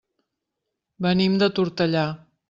Venim 1.07 1.35
de 1.43 1.49
Tortellà. 1.59 2.07